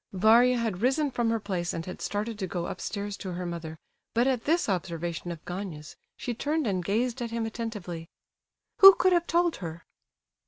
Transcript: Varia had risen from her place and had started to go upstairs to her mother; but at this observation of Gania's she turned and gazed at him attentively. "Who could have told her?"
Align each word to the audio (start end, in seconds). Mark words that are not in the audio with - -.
Varia 0.13 0.57
had 0.57 0.81
risen 0.81 1.11
from 1.11 1.29
her 1.29 1.39
place 1.39 1.73
and 1.73 1.85
had 1.85 2.01
started 2.01 2.39
to 2.39 2.47
go 2.47 2.65
upstairs 2.65 3.15
to 3.17 3.33
her 3.33 3.45
mother; 3.45 3.77
but 4.15 4.25
at 4.25 4.45
this 4.45 4.67
observation 4.67 5.31
of 5.31 5.45
Gania's 5.45 5.95
she 6.17 6.33
turned 6.33 6.65
and 6.65 6.83
gazed 6.83 7.21
at 7.21 7.29
him 7.29 7.45
attentively. 7.45 8.09
"Who 8.79 8.95
could 8.95 9.13
have 9.13 9.27
told 9.27 9.57
her?" 9.57 9.85